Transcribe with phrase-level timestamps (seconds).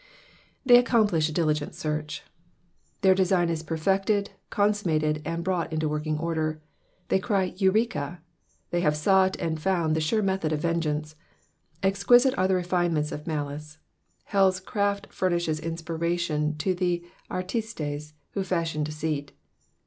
[0.67, 2.21] ''''They accmnpluh a diligerit search."*^
[3.01, 6.57] Their design is perfected, consummated, and brought into working oider.
[7.09, 8.19] They cry Eureka;"
[8.71, 11.15] they have sought and found the sure method of vengeance.
[11.83, 13.77] Exquisite are the refinements of malice!
[14.31, 19.33] helPs craft furnishes inspiration to the artintes who fashion deceit.